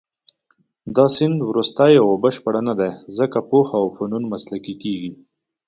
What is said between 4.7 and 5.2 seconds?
کېږي.